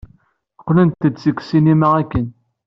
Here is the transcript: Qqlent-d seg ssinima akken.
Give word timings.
Qqlent-d 0.59 1.15
seg 1.19 1.37
ssinima 1.41 1.89
akken. 2.01 2.25